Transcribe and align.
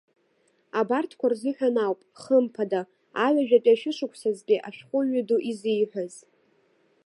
Абарҭқәа 0.79 1.27
рзыҳәан 1.31 1.75
ауп, 1.85 1.99
хымԥада, 2.21 2.81
аҩажәатәи 3.25 3.73
ашәышықәсазтәи 3.73 4.63
ашәҟәыҩҩы 4.67 5.21
ду 5.27 5.39
изиҳәаз. 5.51 6.13